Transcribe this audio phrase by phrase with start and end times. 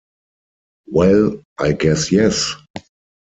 [0.87, 2.55] Well, I guess yes!